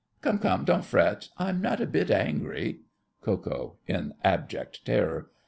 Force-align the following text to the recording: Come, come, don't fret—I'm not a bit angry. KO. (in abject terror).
Come, 0.23 0.39
come, 0.39 0.65
don't 0.65 0.83
fret—I'm 0.83 1.61
not 1.61 1.79
a 1.79 1.85
bit 1.85 2.09
angry. 2.09 2.79
KO. 3.21 3.75
(in 3.85 4.15
abject 4.23 4.83
terror). 4.83 5.29